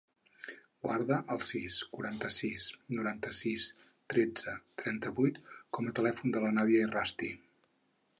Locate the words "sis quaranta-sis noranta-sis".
1.49-3.67